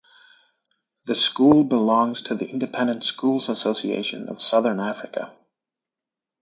[1.05, 5.35] The school belongs to the Independent Schools Association of Southern Africa.